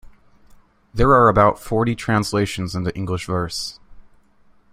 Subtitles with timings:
[0.95, 3.79] There are about forty translations into English verse.